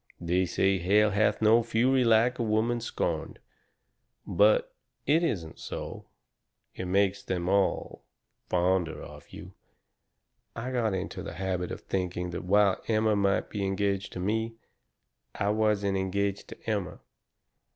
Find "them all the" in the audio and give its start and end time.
7.21-8.49